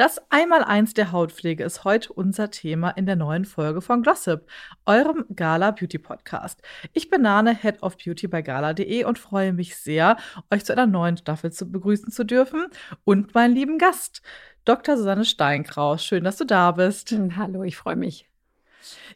[0.00, 4.46] Das Einmaleins der Hautpflege ist heute unser Thema in der neuen Folge von Glossip,
[4.86, 6.62] eurem Gala Beauty Podcast.
[6.94, 10.16] Ich bin Nane, Head of Beauty bei gala.de und freue mich sehr,
[10.50, 12.68] euch zu einer neuen Staffel zu begrüßen zu dürfen
[13.04, 14.22] und meinen lieben Gast,
[14.64, 14.96] Dr.
[14.96, 16.02] Susanne Steinkraus.
[16.02, 17.14] Schön, dass du da bist.
[17.36, 18.29] Hallo, ich freue mich.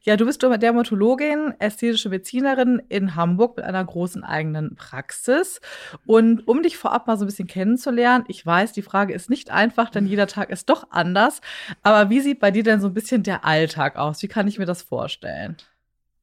[0.03, 5.61] Ja, du bist Dermatologin, ästhetische Medizinerin in Hamburg mit einer großen eigenen Praxis.
[6.07, 9.51] Und um dich vorab mal so ein bisschen kennenzulernen, ich weiß, die Frage ist nicht
[9.51, 11.41] einfach, denn jeder Tag ist doch anders.
[11.83, 14.23] Aber wie sieht bei dir denn so ein bisschen der Alltag aus?
[14.23, 15.57] Wie kann ich mir das vorstellen?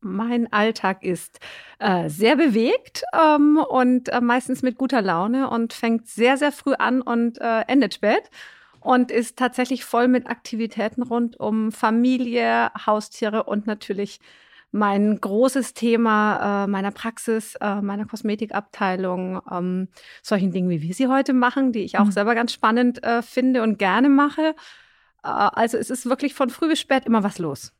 [0.03, 1.39] Mein Alltag ist
[1.77, 6.73] äh, sehr bewegt ähm, und äh, meistens mit guter Laune und fängt sehr, sehr früh
[6.73, 8.31] an und äh, endet spät
[8.81, 14.19] und ist tatsächlich voll mit Aktivitäten rund um Familie, Haustiere und natürlich
[14.71, 19.89] mein großes Thema äh, meiner Praxis, äh, meiner Kosmetikabteilung, ähm,
[20.23, 22.11] solchen Dingen, wie wir sie heute machen, die ich auch mhm.
[22.11, 24.55] selber ganz spannend äh, finde und gerne mache.
[25.23, 27.73] Äh, also es ist wirklich von früh bis spät immer was los.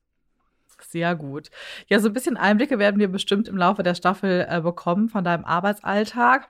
[0.81, 1.49] Sehr gut.
[1.87, 5.23] Ja, so ein bisschen Einblicke werden wir bestimmt im Laufe der Staffel äh, bekommen von
[5.23, 6.49] deinem Arbeitsalltag.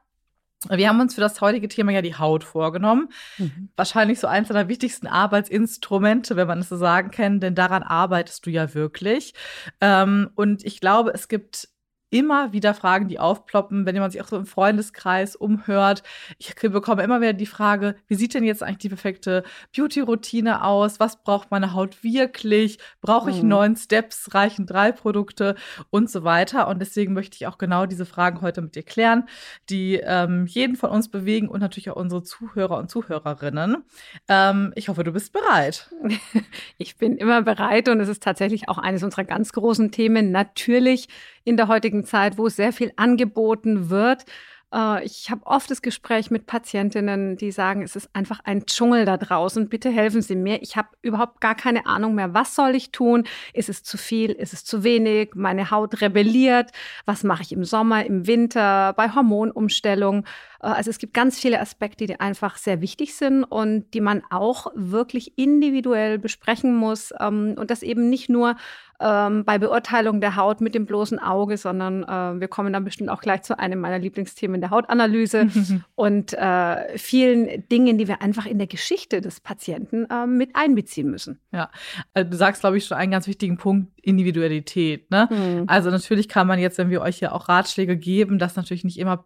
[0.70, 3.10] Wir haben uns für das heutige Thema ja die Haut vorgenommen.
[3.38, 3.70] Mhm.
[3.76, 8.46] Wahrscheinlich so eins der wichtigsten Arbeitsinstrumente, wenn man es so sagen kann, denn daran arbeitest
[8.46, 9.34] du ja wirklich.
[9.80, 11.70] Ähm, und ich glaube, es gibt
[12.12, 16.04] immer wieder Fragen, die aufploppen, wenn man sich auch so im Freundeskreis umhört.
[16.38, 19.44] Ich bekomme immer wieder die Frage, wie sieht denn jetzt eigentlich die perfekte
[19.76, 21.00] Beauty-Routine aus?
[21.00, 22.78] Was braucht meine Haut wirklich?
[23.00, 23.50] Brauche ich mhm.
[23.50, 24.34] neun Steps?
[24.34, 25.56] Reichen drei Produkte?
[25.90, 26.68] Und so weiter.
[26.68, 29.28] Und deswegen möchte ich auch genau diese Fragen heute mit dir klären,
[29.70, 33.78] die ähm, jeden von uns bewegen und natürlich auch unsere Zuhörer und Zuhörerinnen.
[34.28, 35.90] Ähm, ich hoffe, du bist bereit.
[36.78, 40.32] Ich bin immer bereit und es ist tatsächlich auch eines unserer ganz großen Themen.
[40.32, 41.08] Natürlich
[41.44, 44.26] in der heutigen Zeit, wo sehr viel angeboten wird.
[44.74, 49.06] Äh, ich habe oft das Gespräch mit Patientinnen, die sagen, es ist einfach ein Dschungel
[49.06, 49.70] da draußen.
[49.70, 50.62] Bitte helfen Sie mir.
[50.62, 52.34] Ich habe überhaupt gar keine Ahnung mehr.
[52.34, 53.26] Was soll ich tun?
[53.54, 54.32] Ist es zu viel?
[54.32, 55.32] Ist es zu wenig?
[55.36, 56.72] Meine Haut rebelliert.
[57.06, 60.26] Was mache ich im Sommer, im Winter, bei Hormonumstellung?
[60.62, 64.24] Äh, also es gibt ganz viele Aspekte, die einfach sehr wichtig sind und die man
[64.30, 67.14] auch wirklich individuell besprechen muss.
[67.20, 68.56] Ähm, und das eben nicht nur
[69.02, 73.10] ähm, bei Beurteilung der Haut mit dem bloßen Auge, sondern äh, wir kommen dann bestimmt
[73.10, 75.48] auch gleich zu einem meiner Lieblingsthemen der Hautanalyse
[75.96, 81.10] und äh, vielen Dingen, die wir einfach in der Geschichte des Patienten äh, mit einbeziehen
[81.10, 81.40] müssen.
[81.52, 81.72] Ja,
[82.14, 85.10] also du sagst, glaube ich, schon einen ganz wichtigen Punkt, Individualität.
[85.10, 85.28] Ne?
[85.32, 85.64] Mhm.
[85.68, 89.00] Also natürlich kann man jetzt, wenn wir euch ja auch Ratschläge geben, das natürlich nicht
[89.00, 89.26] immer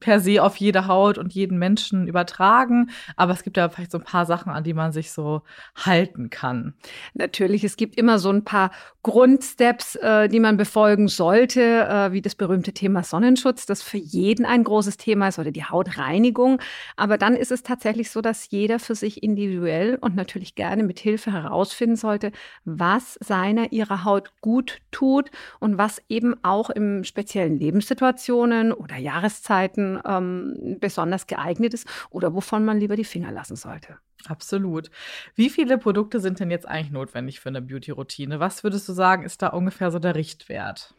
[0.00, 3.98] per se auf jede Haut und jeden Menschen übertragen, aber es gibt ja vielleicht so
[3.98, 5.42] ein paar Sachen, an die man sich so
[5.76, 6.74] halten kann.
[7.14, 8.70] Natürlich, es gibt immer so ein paar
[9.02, 14.44] Grundsteps, äh, die man befolgen sollte, äh, wie das berühmte Thema Sonnenschutz, das für jeden
[14.44, 16.60] ein großes Thema ist, oder die Hautreinigung.
[16.96, 20.98] Aber dann ist es tatsächlich so, dass jeder für sich individuell und natürlich gerne mit
[20.98, 22.32] Hilfe herausfinden sollte,
[22.64, 29.87] was seiner ihrer Haut gut tut und was eben auch in speziellen Lebenssituationen oder Jahreszeiten
[30.04, 33.98] ähm, besonders geeignet ist oder wovon man lieber die Finger lassen sollte.
[34.26, 34.90] Absolut.
[35.34, 38.40] Wie viele Produkte sind denn jetzt eigentlich notwendig für eine Beauty-Routine?
[38.40, 40.94] Was würdest du sagen, ist da ungefähr so der Richtwert?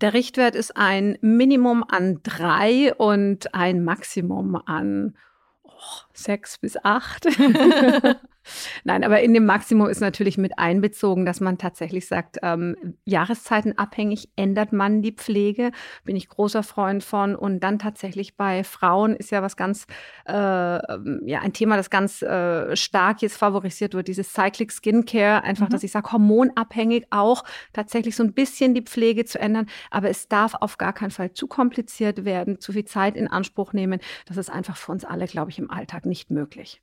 [0.00, 5.16] Der Richtwert ist ein Minimum an drei und ein Maximum an
[5.62, 5.70] oh,
[6.14, 7.26] sechs bis acht.
[8.84, 14.30] Nein, aber in dem Maximum ist natürlich mit einbezogen, dass man tatsächlich sagt, ähm, jahreszeitenabhängig
[14.36, 15.72] ändert man die Pflege.
[16.04, 17.36] Bin ich großer Freund von.
[17.36, 19.86] Und dann tatsächlich bei Frauen ist ja was ganz,
[20.26, 25.42] äh, ja, ein Thema, das ganz äh, stark jetzt favorisiert wird, dieses Cyclic Skincare.
[25.42, 25.72] Einfach, mhm.
[25.72, 29.66] dass ich sage, hormonabhängig auch tatsächlich so ein bisschen die Pflege zu ändern.
[29.90, 33.72] Aber es darf auf gar keinen Fall zu kompliziert werden, zu viel Zeit in Anspruch
[33.72, 34.00] nehmen.
[34.26, 36.80] Das ist einfach für uns alle, glaube ich, im Alltag nicht möglich.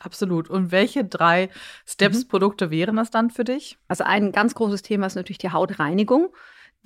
[0.00, 0.50] Absolut.
[0.50, 1.48] Und welche drei
[1.86, 2.70] Steps-Produkte mhm.
[2.70, 3.78] wären das dann für dich?
[3.88, 6.34] Also ein ganz großes Thema ist natürlich die Hautreinigung,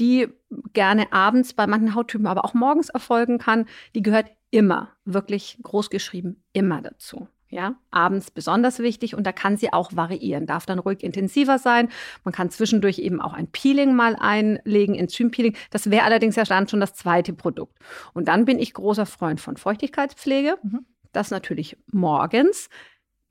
[0.00, 0.28] die
[0.72, 3.66] gerne abends bei manchen Hauttypen, aber auch morgens erfolgen kann.
[3.94, 7.28] Die gehört immer, wirklich groß geschrieben, immer dazu.
[7.48, 10.46] Ja, abends besonders wichtig und da kann sie auch variieren.
[10.46, 11.90] Darf dann ruhig intensiver sein.
[12.24, 15.56] Man kann zwischendurch eben auch ein Peeling mal einlegen, Enzympeeling.
[15.70, 17.78] Das wäre allerdings ja dann schon das zweite Produkt.
[18.14, 20.58] Und dann bin ich großer Freund von Feuchtigkeitspflege.
[20.62, 20.86] Mhm.
[21.12, 22.68] Das natürlich morgens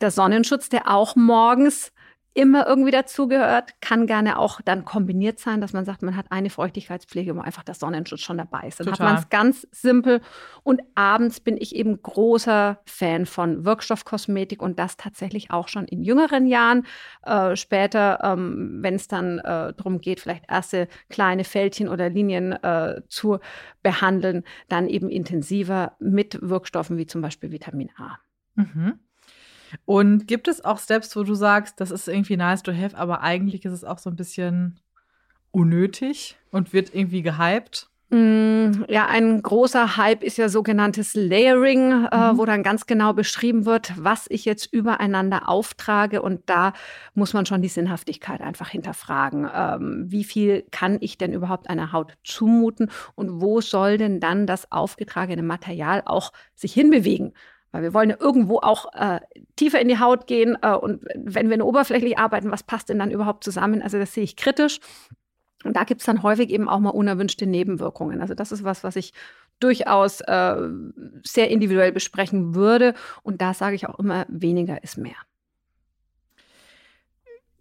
[0.01, 1.91] der Sonnenschutz, der auch morgens
[2.35, 6.49] immer irgendwie dazugehört, kann gerne auch dann kombiniert sein, dass man sagt, man hat eine
[6.49, 8.77] Feuchtigkeitspflege, wo einfach der Sonnenschutz schon dabei ist.
[8.81, 9.07] Dann Total.
[9.07, 10.19] hat man es ganz simpel.
[10.61, 16.03] Und abends bin ich eben großer Fan von Wirkstoffkosmetik und das tatsächlich auch schon in
[16.03, 16.85] jüngeren Jahren.
[17.23, 22.51] Äh, später, ähm, wenn es dann äh, darum geht, vielleicht erste kleine Fältchen oder Linien
[22.51, 23.39] äh, zu
[23.81, 28.17] behandeln, dann eben intensiver mit Wirkstoffen wie zum Beispiel Vitamin A.
[28.55, 28.99] Mhm.
[29.85, 33.21] Und gibt es auch Steps, wo du sagst, das ist irgendwie nice to have, aber
[33.21, 34.79] eigentlich ist es auch so ein bisschen
[35.51, 37.89] unnötig und wird irgendwie gehypt?
[38.09, 42.37] Mm, ja, ein großer Hype ist ja sogenanntes Layering, äh, mhm.
[42.37, 46.21] wo dann ganz genau beschrieben wird, was ich jetzt übereinander auftrage.
[46.21, 46.73] Und da
[47.15, 49.49] muss man schon die Sinnhaftigkeit einfach hinterfragen.
[49.51, 54.45] Ähm, wie viel kann ich denn überhaupt einer Haut zumuten und wo soll denn dann
[54.45, 57.33] das aufgetragene Material auch sich hinbewegen?
[57.75, 59.19] Weil wir wollen ja irgendwo auch äh,
[59.57, 60.57] tiefer in die Haut gehen.
[60.61, 63.81] Äh, und wenn wir nur oberflächlich arbeiten, was passt denn dann überhaupt zusammen?
[63.81, 64.79] Also das sehe ich kritisch.
[65.65, 68.21] Und da gibt es dann häufig eben auch mal unerwünschte Nebenwirkungen.
[68.21, 69.11] Also das ist was, was ich
[69.59, 70.55] durchaus äh,
[71.23, 72.93] sehr individuell besprechen würde.
[73.23, 75.17] Und da sage ich auch immer, weniger ist mehr.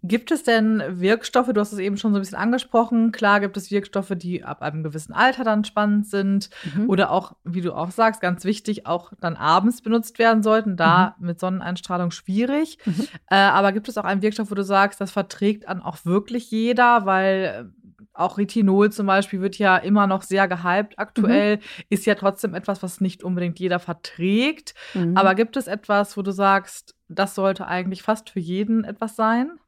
[0.07, 3.57] Gibt es denn Wirkstoffe, du hast es eben schon so ein bisschen angesprochen, klar gibt
[3.57, 6.89] es Wirkstoffe, die ab einem gewissen Alter dann spannend sind mhm.
[6.89, 11.15] oder auch, wie du auch sagst, ganz wichtig, auch dann abends benutzt werden sollten, da
[11.17, 11.25] mhm.
[11.25, 12.77] mit Sonneneinstrahlung schwierig.
[12.85, 13.07] Mhm.
[13.29, 16.51] Äh, aber gibt es auch einen Wirkstoff, wo du sagst, das verträgt dann auch wirklich
[16.51, 21.61] jeder, weil äh, auch Retinol zum Beispiel wird ja immer noch sehr gehypt aktuell, mhm.
[21.89, 24.75] ist ja trotzdem etwas, was nicht unbedingt jeder verträgt.
[24.93, 25.17] Mhm.
[25.17, 29.59] Aber gibt es etwas, wo du sagst, das sollte eigentlich fast für jeden etwas sein?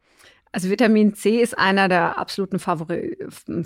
[0.58, 3.16] Also Vitamin C ist einer der absoluten Favori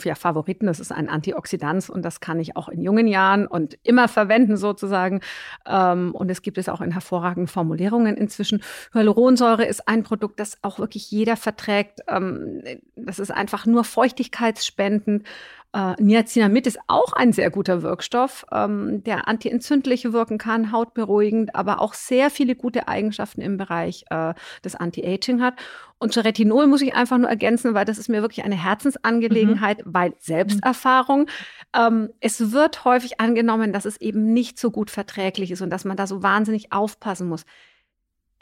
[0.03, 0.65] ja, Favoriten.
[0.65, 4.57] Das ist ein Antioxidant und das kann ich auch in jungen Jahren und immer verwenden
[4.57, 5.21] sozusagen.
[5.65, 8.61] Ähm, und es gibt es auch in hervorragenden Formulierungen inzwischen.
[8.93, 12.01] Hyaluronsäure ist ein Produkt, das auch wirklich jeder verträgt.
[12.09, 12.61] Ähm,
[12.97, 15.25] das ist einfach nur feuchtigkeitsspendend
[15.73, 21.79] äh, Niacinamid ist auch ein sehr guter Wirkstoff, ähm, der antientzündliche wirken kann, hautberuhigend, aber
[21.79, 24.33] auch sehr viele gute Eigenschaften im Bereich äh,
[24.65, 25.55] des Anti-Aging hat.
[25.97, 29.85] Und zu Retinol muss ich einfach nur ergänzen, weil das ist mir wirklich eine Herzensangelegenheit,
[29.85, 29.93] mhm.
[29.93, 31.27] weil Selbsterfahrung.
[31.73, 35.85] Ähm, es wird häufig angenommen, dass es eben nicht so gut verträglich ist und dass
[35.85, 37.45] man da so wahnsinnig aufpassen muss.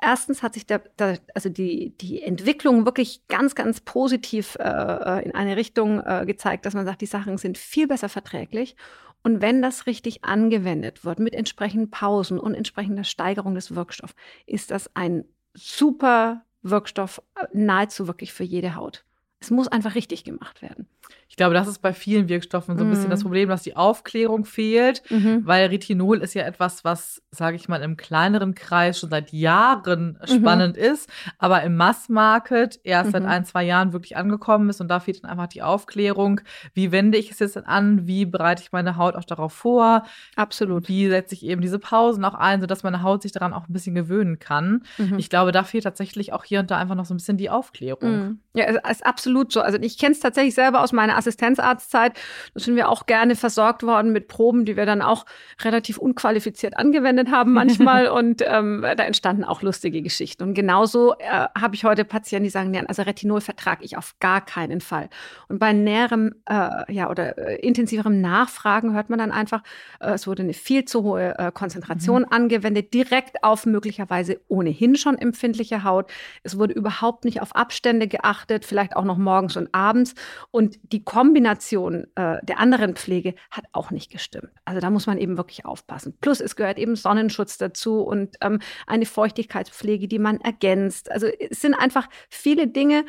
[0.01, 5.25] Erstens hat sich der, der, also die, die Entwicklung wirklich ganz, ganz positiv äh, äh,
[5.25, 8.75] in eine Richtung äh, gezeigt, dass man sagt, die Sachen sind viel besser verträglich.
[9.23, 14.15] Und wenn das richtig angewendet wird, mit entsprechenden Pausen und entsprechender Steigerung des Wirkstoffs,
[14.45, 19.03] ist das ein super Wirkstoff, äh, nahezu wirklich für jede Haut.
[19.41, 20.87] Es muss einfach richtig gemacht werden.
[21.29, 23.25] Ich glaube, das ist bei vielen Wirkstoffen so ein bisschen das mhm.
[23.25, 25.45] Problem, dass die Aufklärung fehlt, mhm.
[25.45, 30.17] weil Retinol ist ja etwas, was, sage ich mal, im kleineren Kreis schon seit Jahren
[30.19, 30.27] mhm.
[30.27, 33.29] spannend ist, aber im Massmarket erst seit mhm.
[33.29, 36.41] ein, zwei Jahren wirklich angekommen ist und da fehlt dann einfach die Aufklärung.
[36.73, 38.07] Wie wende ich es jetzt an?
[38.07, 40.05] Wie bereite ich meine Haut auch darauf vor?
[40.35, 40.87] Absolut.
[40.89, 43.73] Wie setze ich eben diese Pausen auch ein, sodass meine Haut sich daran auch ein
[43.73, 44.83] bisschen gewöhnen kann?
[44.97, 45.19] Mhm.
[45.19, 47.51] Ich glaube, da fehlt tatsächlich auch hier und da einfach noch so ein bisschen die
[47.51, 48.11] Aufklärung.
[48.11, 48.39] Mhm.
[48.55, 49.61] Ja, es ist absolut so.
[49.61, 52.13] Also ich kenne es tatsächlich selber aus meiner Assistenzarztzeit.
[52.53, 55.25] Da sind wir auch gerne versorgt worden mit Proben, die wir dann auch
[55.61, 58.07] relativ unqualifiziert angewendet haben manchmal.
[58.09, 60.43] und ähm, da entstanden auch lustige Geschichten.
[60.43, 64.15] Und genauso äh, habe ich heute Patienten, die sagen, ja, also Retinol vertrage ich auf
[64.19, 65.09] gar keinen Fall.
[65.47, 69.63] Und bei näherem äh, ja, oder äh, intensiverem Nachfragen hört man dann einfach,
[69.99, 72.31] äh, es wurde eine viel zu hohe äh, Konzentration mhm.
[72.31, 76.11] angewendet, direkt auf möglicherweise ohnehin schon empfindliche Haut.
[76.43, 80.15] Es wurde überhaupt nicht auf Abstände geachtet, vielleicht auch noch morgens und abends.
[80.51, 84.51] Und die Kombination äh, der anderen Pflege hat auch nicht gestimmt.
[84.63, 86.15] Also da muss man eben wirklich aufpassen.
[86.21, 91.11] Plus es gehört eben Sonnenschutz dazu und ähm, eine Feuchtigkeitspflege, die man ergänzt.
[91.11, 93.05] Also es sind einfach viele Dinge,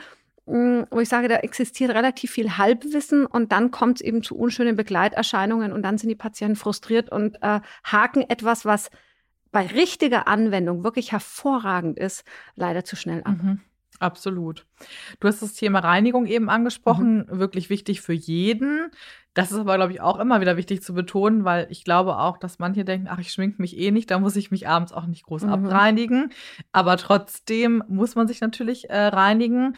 [0.47, 4.35] hm, wo ich sage, da existiert relativ viel Halbwissen und dann kommt es eben zu
[4.35, 8.91] unschönen Begleiterscheinungen und dann sind die Patienten frustriert und äh, haken etwas, was
[9.53, 13.37] bei richtiger Anwendung wirklich hervorragend ist, leider zu schnell ab.
[13.43, 13.61] Mhm.
[14.01, 14.67] Absolut.
[15.21, 17.39] Du hast das Thema Reinigung eben angesprochen, mhm.
[17.39, 18.91] wirklich wichtig für jeden.
[19.35, 22.39] Das ist aber, glaube ich, auch immer wieder wichtig zu betonen, weil ich glaube auch,
[22.39, 25.05] dass manche denken, ach, ich schminke mich eh nicht, da muss ich mich abends auch
[25.07, 25.51] nicht groß mhm.
[25.51, 26.33] abreinigen.
[26.73, 29.77] Aber trotzdem muss man sich natürlich äh, reinigen.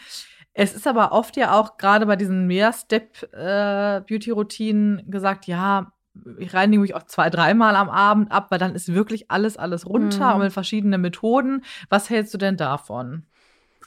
[0.55, 5.93] Es ist aber oft ja auch gerade bei diesen Mehr-Step-Beauty-Routinen äh, gesagt, ja,
[6.39, 9.87] ich reinige mich auch zwei, dreimal am Abend ab, weil dann ist wirklich alles, alles
[9.87, 10.35] runter mhm.
[10.35, 11.65] und mit verschiedenen Methoden.
[11.89, 13.25] Was hältst du denn davon?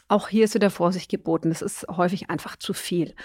[0.08, 1.50] Auch hier ist wieder Vorsicht geboten.
[1.50, 3.16] Das ist häufig einfach zu viel.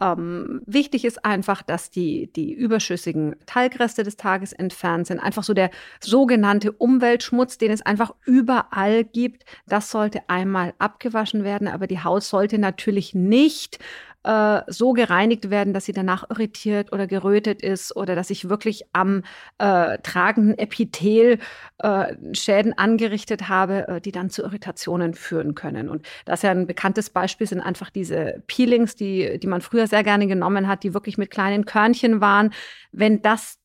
[0.00, 5.18] Ähm, wichtig ist einfach, dass die, die überschüssigen Talgreste des Tages entfernt sind.
[5.18, 9.44] Einfach so der sogenannte Umweltschmutz, den es einfach überall gibt.
[9.66, 13.80] Das sollte einmal abgewaschen werden, aber die Haut sollte natürlich nicht
[14.28, 18.84] äh, so gereinigt werden, dass sie danach irritiert oder gerötet ist oder dass ich wirklich
[18.92, 19.22] am
[19.56, 21.38] äh, tragenden Epithel
[21.78, 25.88] äh, Schäden angerichtet habe, äh, die dann zu Irritationen führen können.
[25.88, 29.86] Und das ist ja ein bekanntes Beispiel sind einfach diese Peelings, die, die man früher
[29.86, 32.52] sehr gerne genommen hat, die wirklich mit kleinen Körnchen waren.
[32.92, 33.57] Wenn das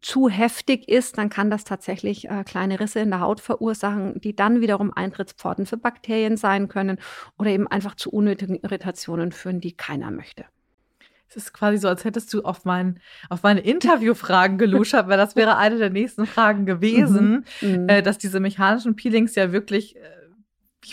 [0.00, 4.36] zu heftig ist, dann kann das tatsächlich äh, kleine Risse in der Haut verursachen, die
[4.36, 6.98] dann wiederum Eintrittspforten für Bakterien sein können
[7.38, 10.44] oder eben einfach zu unnötigen Irritationen führen, die keiner möchte.
[11.28, 15.34] Es ist quasi so, als hättest du auf, mein, auf meine Interviewfragen geluschert, weil das
[15.34, 17.68] wäre eine der nächsten Fragen gewesen, mhm.
[17.68, 17.88] mhm.
[17.88, 20.00] äh, dass diese mechanischen Peelings ja wirklich äh,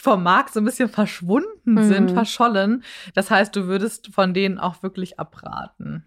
[0.02, 1.84] vom Markt so ein bisschen verschwunden mhm.
[1.84, 2.84] sind, verschollen.
[3.14, 6.06] Das heißt, du würdest von denen auch wirklich abraten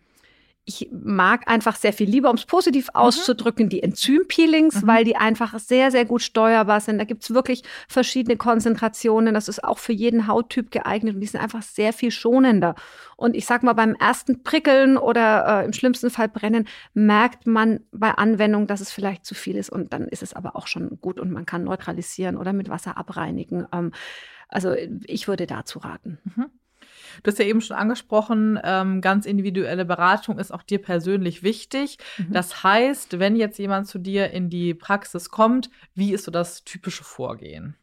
[0.67, 3.01] ich mag einfach sehr viel lieber, um es positiv mhm.
[3.01, 4.87] auszudrücken, die Enzympeelings, mhm.
[4.87, 6.99] weil die einfach sehr, sehr gut steuerbar sind.
[6.99, 9.35] Da gibt's wirklich verschiedene Konzentrationen.
[9.35, 12.75] Das ist auch für jeden Hauttyp geeignet und die sind einfach sehr viel schonender.
[13.17, 17.81] Und ich sag mal, beim ersten Prickeln oder äh, im schlimmsten Fall Brennen merkt man
[17.93, 20.99] bei Anwendung, dass es vielleicht zu viel ist und dann ist es aber auch schon
[21.01, 23.67] gut und man kann neutralisieren oder mit Wasser abreinigen.
[23.73, 23.93] Ähm,
[24.49, 24.75] also
[25.07, 26.19] ich würde dazu raten.
[26.25, 26.47] Mhm.
[27.23, 31.99] Du hast ja eben schon angesprochen, ähm, ganz individuelle Beratung ist auch dir persönlich wichtig.
[32.19, 32.33] Mhm.
[32.33, 36.65] Das heißt, wenn jetzt jemand zu dir in die Praxis kommt, wie ist so das
[36.65, 37.77] typische Vorgehen?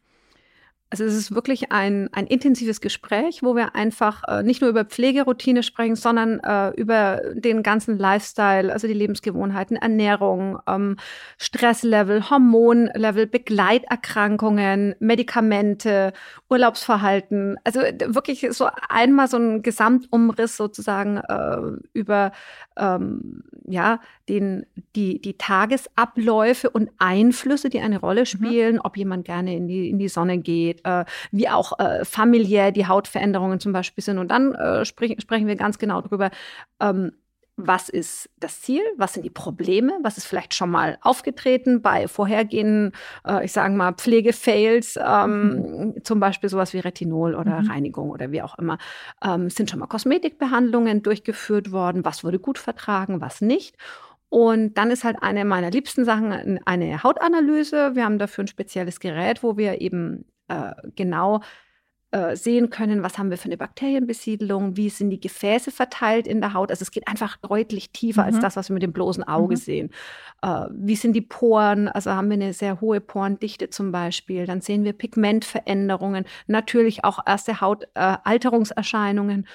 [0.92, 4.84] Also es ist wirklich ein, ein intensives Gespräch, wo wir einfach äh, nicht nur über
[4.84, 10.98] Pflegeroutine sprechen, sondern äh, über den ganzen Lifestyle, also die Lebensgewohnheiten, Ernährung, ähm,
[11.38, 16.12] Stresslevel, Hormonlevel, Begleiterkrankungen, Medikamente,
[16.50, 17.56] Urlaubsverhalten.
[17.64, 21.56] Also wirklich so einmal so ein Gesamtumriss sozusagen äh,
[21.94, 22.32] über
[22.76, 28.26] ähm, ja, den, die, die Tagesabläufe und Einflüsse, die eine Rolle mhm.
[28.26, 28.80] spielen, mhm.
[28.84, 32.86] ob jemand gerne in die, in die Sonne geht, äh, wie auch äh, familiär die
[32.86, 34.18] Hautveränderungen zum Beispiel sind.
[34.18, 36.30] Und dann äh, sprich, sprechen wir ganz genau darüber,
[36.80, 37.12] ähm,
[37.56, 42.08] was ist das Ziel, was sind die Probleme, was ist vielleicht schon mal aufgetreten bei
[42.08, 42.92] vorhergehenden,
[43.26, 46.04] äh, ich sage mal, Pflegefails, ähm, mhm.
[46.04, 47.70] zum Beispiel sowas wie Retinol oder mhm.
[47.70, 48.78] Reinigung oder wie auch immer.
[49.22, 53.76] Ähm, sind schon mal Kosmetikbehandlungen durchgeführt worden, was wurde gut vertragen, was nicht.
[54.30, 57.94] Und dann ist halt eine meiner liebsten Sachen eine Hautanalyse.
[57.94, 61.40] Wir haben dafür ein spezielles Gerät, wo wir eben äh, genau
[62.12, 66.42] äh, sehen können, was haben wir für eine Bakterienbesiedlung, wie sind die Gefäße verteilt in
[66.42, 66.70] der Haut.
[66.70, 68.26] Also es geht einfach deutlich tiefer mhm.
[68.26, 69.58] als das, was wir mit dem bloßen Auge mhm.
[69.58, 69.90] sehen.
[70.42, 71.88] Äh, wie sind die Poren?
[71.88, 74.44] Also haben wir eine sehr hohe Porendichte zum Beispiel.
[74.44, 79.46] Dann sehen wir Pigmentveränderungen, natürlich auch erste Hautalterungserscheinungen.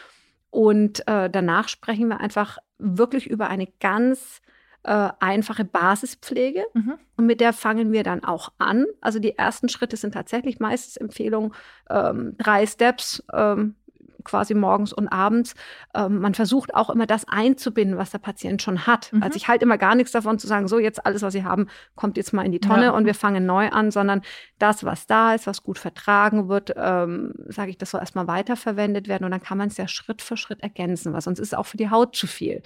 [0.49, 4.41] Und äh, danach sprechen wir einfach wirklich über eine ganz
[4.87, 6.65] äh, einfache Basispflege.
[6.73, 6.93] Mhm.
[7.17, 8.85] Und mit der fangen wir dann auch an.
[9.01, 11.53] Also die ersten Schritte sind tatsächlich meistens Empfehlungen,
[11.89, 13.23] ähm, drei Steps.
[13.33, 13.75] Ähm,
[14.23, 15.55] quasi morgens und abends.
[15.95, 19.13] Ähm, man versucht auch immer das einzubinden, was der Patient schon hat.
[19.13, 19.23] Mhm.
[19.23, 21.67] Also ich halte immer gar nichts davon zu sagen, so jetzt alles, was Sie haben,
[21.95, 22.91] kommt jetzt mal in die Tonne ja.
[22.91, 24.21] und wir fangen neu an, sondern
[24.59, 29.07] das, was da ist, was gut vertragen wird, ähm, sage ich, das soll erstmal weiterverwendet
[29.07, 31.53] werden und dann kann man es ja Schritt für Schritt ergänzen, weil sonst ist es
[31.53, 32.61] auch für die Haut zu viel.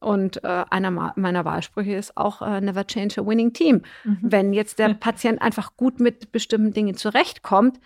[0.00, 3.82] Und äh, einer meiner Wahlsprüche ist auch äh, Never change a winning team.
[4.04, 4.18] Mhm.
[4.22, 7.78] Wenn jetzt der Patient einfach gut mit bestimmten Dingen zurechtkommt,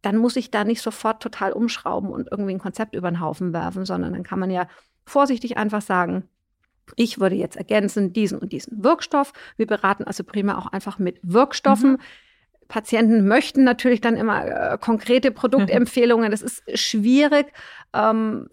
[0.00, 3.52] dann muss ich da nicht sofort total umschrauben und irgendwie ein Konzept über den Haufen
[3.52, 4.68] werfen, sondern dann kann man ja
[5.04, 6.28] vorsichtig einfach sagen,
[6.96, 9.32] ich würde jetzt ergänzen diesen und diesen Wirkstoff.
[9.56, 11.92] Wir beraten also prima auch einfach mit Wirkstoffen.
[11.92, 11.98] Mhm.
[12.68, 16.30] Patienten möchten natürlich dann immer äh, konkrete Produktempfehlungen.
[16.30, 17.52] Das ist schwierig.
[17.92, 18.48] Ähm,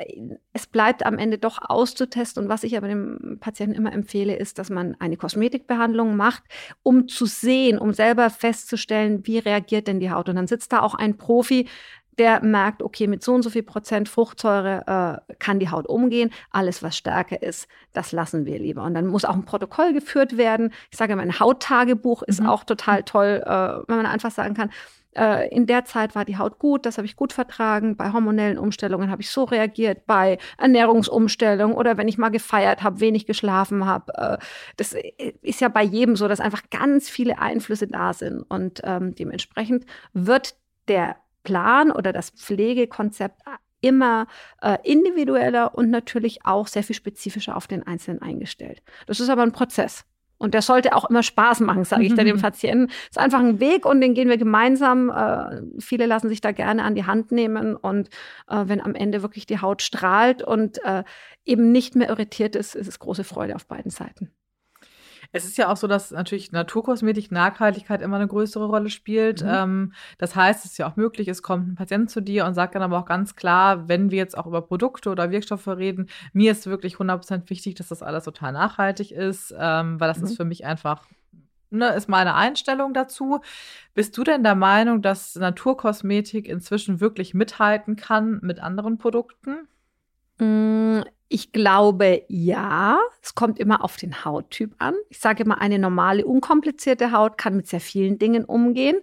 [0.54, 2.44] es bleibt am Ende doch auszutesten.
[2.44, 6.44] Und was ich aber dem Patienten immer empfehle, ist, dass man eine Kosmetikbehandlung macht,
[6.84, 10.30] um zu sehen, um selber festzustellen, wie reagiert denn die Haut.
[10.30, 11.68] Und dann sitzt da auch ein Profi,
[12.18, 16.32] der merkt, okay, mit so und so viel Prozent Fruchtsäure äh, kann die Haut umgehen.
[16.52, 18.84] Alles, was stärker ist, das lassen wir lieber.
[18.84, 20.74] Und dann muss auch ein Protokoll geführt werden.
[20.92, 22.48] Ich sage immer, ein Hauttagebuch ist mhm.
[22.48, 23.50] auch total toll, äh,
[23.88, 24.72] wenn man einfach sagen kann,
[25.16, 27.98] äh, in der Zeit war die Haut gut, das habe ich gut vertragen.
[27.98, 33.00] Bei hormonellen Umstellungen habe ich so reagiert, bei Ernährungsumstellungen oder wenn ich mal gefeiert habe,
[33.00, 34.14] wenig geschlafen habe.
[34.16, 34.38] Äh,
[34.78, 34.96] das
[35.42, 38.44] ist ja bei jedem so, dass einfach ganz viele Einflüsse da sind.
[38.44, 40.56] Und ähm, dementsprechend wird
[40.88, 43.42] der Plan oder das Pflegekonzept
[43.82, 44.28] immer
[44.62, 48.82] äh, individueller und natürlich auch sehr viel spezifischer auf den Einzelnen eingestellt.
[49.08, 50.06] Das ist aber ein Prozess.
[50.38, 52.90] Und der sollte auch immer Spaß machen, sage ich da dem Patienten.
[52.90, 55.12] Es ist einfach ein Weg und den gehen wir gemeinsam.
[55.12, 57.76] Äh, viele lassen sich da gerne an die Hand nehmen.
[57.76, 58.10] Und
[58.48, 61.04] äh, wenn am Ende wirklich die Haut strahlt und äh,
[61.46, 64.32] eben nicht mehr irritiert ist, ist es große Freude auf beiden Seiten.
[65.32, 69.44] Es ist ja auch so, dass natürlich Naturkosmetik, Nachhaltigkeit immer eine größere Rolle spielt.
[69.44, 69.50] Mhm.
[69.50, 72.54] Ähm, das heißt, es ist ja auch möglich, es kommt ein Patient zu dir und
[72.54, 76.10] sagt dann aber auch ganz klar, wenn wir jetzt auch über Produkte oder Wirkstoffe reden,
[76.34, 80.26] mir ist wirklich 100% wichtig, dass das alles total nachhaltig ist, ähm, weil das mhm.
[80.26, 81.06] ist für mich einfach
[81.74, 83.40] Ne, ist meine Einstellung dazu.
[83.94, 89.70] Bist du denn der Meinung, dass Naturkosmetik inzwischen wirklich mithalten kann mit anderen Produkten?
[91.34, 93.00] Ich glaube ja.
[93.22, 94.96] Es kommt immer auf den Hauttyp an.
[95.08, 98.98] Ich sage immer, eine normale, unkomplizierte Haut kann mit sehr vielen Dingen umgehen.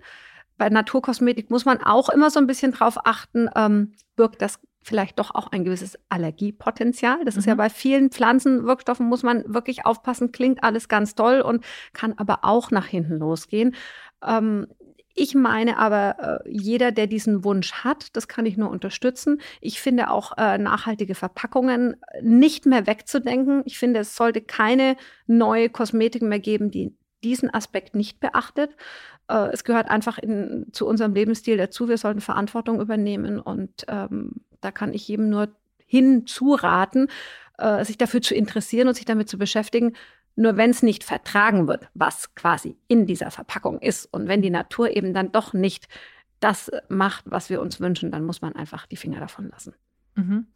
[0.59, 5.19] Bei Naturkosmetik muss man auch immer so ein bisschen drauf achten, ähm, birgt das vielleicht
[5.19, 7.25] doch auch ein gewisses Allergiepotenzial.
[7.25, 7.39] Das mhm.
[7.39, 7.59] ist ja mhm.
[7.59, 12.71] bei vielen Pflanzenwirkstoffen, muss man wirklich aufpassen, klingt alles ganz toll und kann aber auch
[12.71, 13.75] nach hinten losgehen.
[14.23, 14.67] Ähm,
[15.19, 19.41] ich meine aber, äh, jeder, der diesen Wunsch hat, das kann ich nur unterstützen.
[19.61, 23.63] Ich finde auch äh, nachhaltige Verpackungen nicht mehr wegzudenken.
[23.65, 24.97] Ich finde, es sollte keine
[25.27, 26.95] neue Kosmetik mehr geben, die
[27.25, 28.77] diesen Aspekt nicht beachtet.
[29.29, 31.89] Äh, es gehört einfach in, zu unserem Lebensstil dazu.
[31.89, 35.49] Wir sollten Verantwortung übernehmen und ähm, da kann ich jedem nur
[35.87, 37.09] hinzuraten,
[37.59, 39.95] äh, sich dafür zu interessieren und sich damit zu beschäftigen,
[40.39, 44.51] nur wenn es nicht vertragen wird, was quasi in dieser Verpackung ist und wenn die
[44.51, 45.89] Natur eben dann doch nicht
[46.41, 49.75] das macht, was wir uns wünschen, dann muss man einfach die Finger davon lassen.
[50.15, 50.47] Mhm.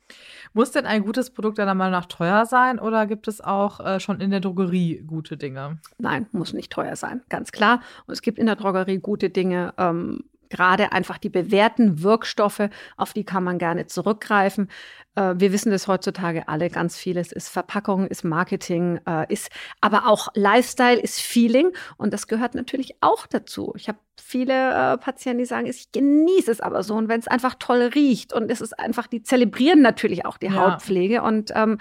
[0.52, 3.98] Muss denn ein gutes Produkt deiner Meinung nach teuer sein oder gibt es auch äh,
[3.98, 5.78] schon in der Drogerie gute Dinge?
[5.98, 7.80] Nein, muss nicht teuer sein, ganz klar.
[8.06, 9.74] Und es gibt in der Drogerie gute Dinge.
[9.78, 14.68] Ähm, gerade einfach die bewährten Wirkstoffe, auf die kann man gerne zurückgreifen.
[15.14, 19.50] Äh, wir wissen das heutzutage alle, ganz vieles ist Verpackung, ist Marketing, äh, ist
[19.80, 23.72] aber auch Lifestyle, ist Feeling und das gehört natürlich auch dazu.
[23.76, 27.28] Ich habe viele äh, Patienten, die sagen, ich genieße es aber so und wenn es
[27.28, 30.54] einfach toll riecht und es ist einfach, die zelebrieren natürlich auch die ja.
[30.54, 31.78] Hautpflege und ähm,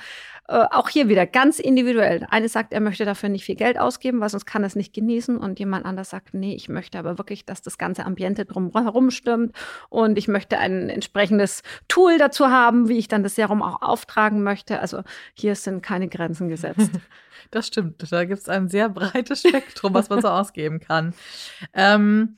[0.52, 2.28] äh, auch hier wieder ganz individuell.
[2.30, 4.94] Eine sagt, er möchte dafür nicht viel Geld ausgeben, weil sonst kann er es nicht
[4.94, 5.38] genießen.
[5.38, 9.56] Und jemand anders sagt, nee, ich möchte aber wirklich, dass das ganze Ambiente drumherum stimmt.
[9.88, 14.44] Und ich möchte ein entsprechendes Tool dazu haben, wie ich dann das Serum auch auftragen
[14.44, 14.80] möchte.
[14.80, 16.92] Also hier sind keine Grenzen gesetzt.
[17.50, 18.12] Das stimmt.
[18.12, 21.14] Da gibt es ein sehr breites Spektrum, was man so ausgeben kann.
[21.74, 22.38] Ähm,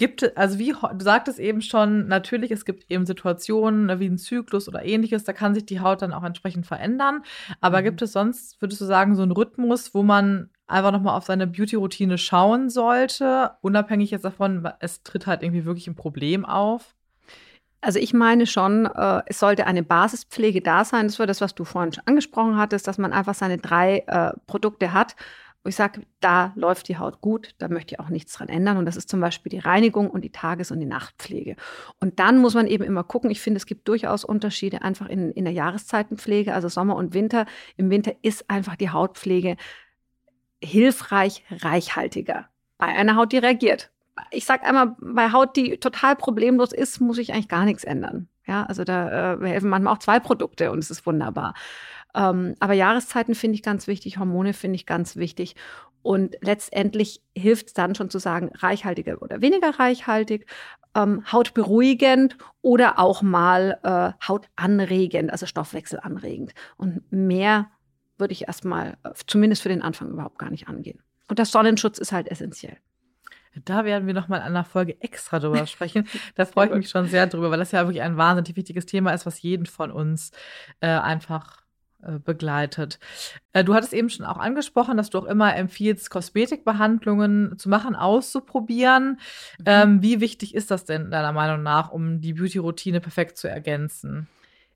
[0.00, 4.16] Gibt also wie du sagtest eben schon, natürlich, es gibt eben Situationen ne, wie ein
[4.16, 7.22] Zyklus oder ähnliches, da kann sich die Haut dann auch entsprechend verändern.
[7.60, 7.84] Aber mhm.
[7.84, 11.46] gibt es sonst, würdest du sagen, so einen Rhythmus, wo man einfach nochmal auf seine
[11.46, 16.94] Beauty-Routine schauen sollte, unabhängig jetzt davon, es tritt halt irgendwie wirklich ein Problem auf?
[17.80, 21.06] Also ich meine schon, äh, es sollte eine Basispflege da sein.
[21.06, 24.32] Das war das, was du vorhin schon angesprochen hattest, dass man einfach seine drei äh,
[24.46, 25.16] Produkte hat
[25.62, 28.78] wo ich sage, da läuft die Haut gut, da möchte ich auch nichts dran ändern.
[28.78, 31.56] Und das ist zum Beispiel die Reinigung und die Tages- und die Nachtpflege.
[32.00, 33.30] Und dann muss man eben immer gucken.
[33.30, 37.44] Ich finde, es gibt durchaus Unterschiede einfach in, in der Jahreszeitenpflege, also Sommer und Winter.
[37.76, 39.56] Im Winter ist einfach die Hautpflege
[40.62, 43.90] hilfreich, reichhaltiger bei einer Haut, die reagiert.
[44.30, 48.28] Ich sage einmal, bei Haut, die total problemlos ist, muss ich eigentlich gar nichts ändern.
[48.46, 51.54] Ja, also da äh, helfen manchmal auch zwei Produkte und es ist wunderbar.
[52.14, 55.54] Ähm, aber Jahreszeiten finde ich ganz wichtig, Hormone finde ich ganz wichtig.
[56.02, 60.46] Und letztendlich hilft es dann schon zu sagen, reichhaltiger oder weniger reichhaltig,
[60.94, 66.54] ähm, hautberuhigend oder auch mal äh, hautanregend, also stoffwechselanregend.
[66.76, 67.70] Und mehr
[68.18, 71.02] würde ich erstmal, äh, zumindest für den Anfang, überhaupt gar nicht angehen.
[71.28, 72.78] Und der Sonnenschutz ist halt essentiell.
[73.64, 76.06] Da werden wir nochmal in einer Folge extra drüber sprechen.
[76.34, 79.12] Da freue ich mich schon sehr drüber, weil das ja wirklich ein wahnsinnig wichtiges Thema
[79.12, 80.30] ist, was jeden von uns
[80.80, 81.62] äh, einfach
[82.02, 82.98] äh, begleitet.
[83.52, 87.94] Äh, du hattest eben schon auch angesprochen, dass du auch immer empfiehlst, Kosmetikbehandlungen zu machen,
[87.94, 89.18] auszuprobieren.
[89.58, 89.64] Mhm.
[89.66, 94.28] Ähm, wie wichtig ist das denn deiner Meinung nach, um die Beauty-Routine perfekt zu ergänzen?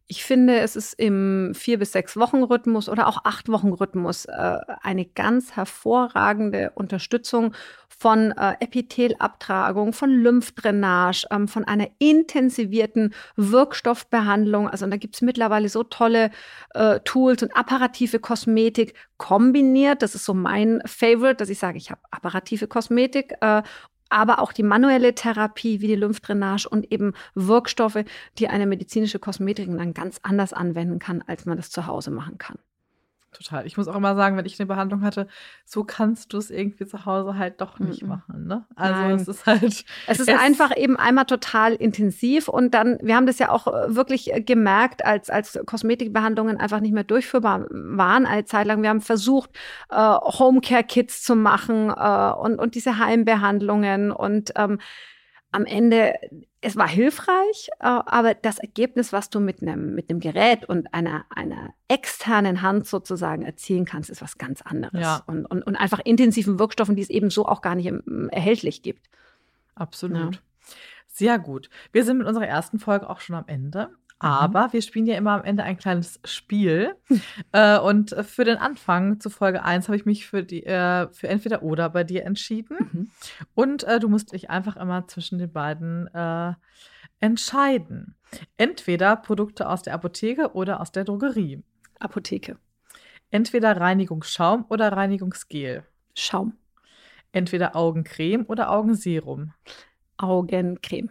[0.07, 4.27] Ich finde, es ist im vier bis sechs Wochen Rhythmus oder auch acht Wochen Rhythmus
[4.27, 7.55] äh, eine ganz hervorragende Unterstützung
[7.89, 14.69] von äh, Epithelabtragung, von Lymphdrainage, ähm, von einer intensivierten Wirkstoffbehandlung.
[14.69, 16.31] Also da gibt es mittlerweile so tolle
[16.75, 20.03] äh, Tools und apparative Kosmetik kombiniert.
[20.03, 23.63] Das ist so mein Favorite, dass ich sage, ich habe apparative Kosmetik äh,
[24.15, 28.05] aber auch die manuelle Therapie wie die Lymphdrainage und eben Wirkstoffe,
[28.39, 32.39] die eine medizinische Kosmetik dann ganz anders anwenden kann, als man das zu Hause machen
[32.39, 32.59] kann.
[33.35, 33.67] Total.
[33.67, 35.27] Ich muss auch immer sagen, wenn ich eine Behandlung hatte,
[35.65, 38.09] so kannst du es irgendwie zu Hause halt doch nicht mm -mm.
[38.09, 38.47] machen.
[38.47, 38.65] Ne?
[38.77, 39.17] Also Nein.
[39.17, 39.65] es ist halt.
[40.07, 43.67] Es ist es einfach eben einmal total intensiv und dann, wir haben das ja auch
[43.67, 48.83] äh, wirklich äh, gemerkt, als, als Kosmetikbehandlungen einfach nicht mehr durchführbar waren, eine Zeit lang.
[48.83, 49.51] Wir haben versucht,
[49.91, 54.79] äh, Homecare-Kits zu machen äh, und, und diese Heimbehandlungen und ähm,
[55.55, 56.15] am Ende,
[56.61, 60.93] es war hilfreich, äh, aber das Ergebnis, was du mit einem, mit einem Gerät und
[60.93, 65.01] einer, einer externen Hand sozusagen erzielen kannst, ist was ganz anderes.
[65.01, 65.23] Ja.
[65.27, 67.93] Und, und, und einfach intensiven Wirkstoffen, die es eben so auch gar nicht
[68.31, 69.09] erhältlich gibt.
[69.75, 70.35] Absolut.
[70.35, 70.41] Ja.
[71.07, 71.71] Sehr gut.
[71.93, 73.91] Wir sind mit unserer ersten Folge auch schon am Ende.
[74.23, 74.29] Mhm.
[74.29, 76.95] Aber wir spielen ja immer am Ende ein kleines Spiel.
[77.53, 81.29] äh, und für den Anfang zu Folge 1 habe ich mich für, die, äh, für
[81.29, 82.77] entweder oder bei dir entschieden.
[82.79, 83.11] Mhm.
[83.55, 86.55] Und äh, du musst dich einfach immer zwischen den beiden äh,
[87.21, 88.17] entscheiden.
[88.57, 91.63] Entweder Produkte aus der Apotheke oder aus der Drogerie.
[91.99, 92.59] Apotheke.
[93.31, 95.85] Entweder Reinigungsschaum oder Reinigungsgel.
[96.15, 96.57] Schaum.
[97.33, 99.53] Entweder Augencreme oder Augenserum.
[100.17, 101.11] Augencreme.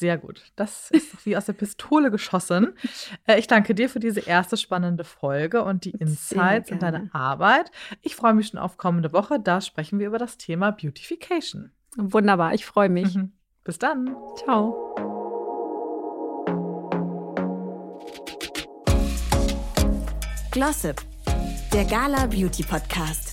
[0.00, 0.42] Sehr gut.
[0.56, 2.72] Das ist wie aus der Pistole geschossen.
[3.26, 7.70] Äh, ich danke dir für diese erste spannende Folge und die Insights in deine Arbeit.
[8.02, 9.38] Ich freue mich schon auf kommende Woche.
[9.38, 11.70] Da sprechen wir über das Thema Beautification.
[11.96, 13.14] Wunderbar, ich freue mich.
[13.14, 13.32] Mhm.
[13.64, 14.16] Bis dann.
[14.36, 14.94] Ciao.
[20.50, 21.00] Glossip,
[21.72, 23.29] der Gala Beauty Podcast.